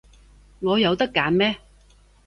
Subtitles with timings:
[0.61, 1.57] 我有得揀咩？